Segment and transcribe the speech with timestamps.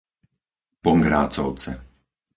[0.83, 1.71] Pongrácovce